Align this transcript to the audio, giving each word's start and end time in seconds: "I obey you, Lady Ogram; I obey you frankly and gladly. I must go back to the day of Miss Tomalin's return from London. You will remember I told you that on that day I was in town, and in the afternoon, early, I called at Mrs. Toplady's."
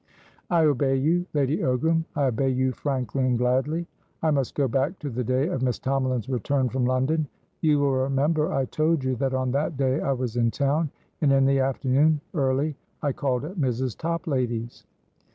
"I 0.49 0.65
obey 0.65 0.95
you, 0.95 1.27
Lady 1.35 1.59
Ogram; 1.59 2.05
I 2.15 2.23
obey 2.25 2.49
you 2.49 2.71
frankly 2.71 3.23
and 3.23 3.37
gladly. 3.37 3.85
I 4.23 4.31
must 4.31 4.55
go 4.55 4.67
back 4.67 4.97
to 4.97 5.11
the 5.11 5.23
day 5.23 5.47
of 5.47 5.61
Miss 5.61 5.77
Tomalin's 5.77 6.27
return 6.27 6.69
from 6.69 6.87
London. 6.87 7.27
You 7.61 7.77
will 7.77 7.91
remember 7.91 8.51
I 8.51 8.65
told 8.65 9.03
you 9.03 9.15
that 9.17 9.35
on 9.35 9.51
that 9.51 9.77
day 9.77 9.99
I 10.01 10.13
was 10.13 10.37
in 10.37 10.49
town, 10.49 10.89
and 11.21 11.31
in 11.31 11.45
the 11.45 11.59
afternoon, 11.59 12.19
early, 12.33 12.75
I 13.03 13.11
called 13.11 13.45
at 13.45 13.57
Mrs. 13.57 13.95
Toplady's." 13.95 14.87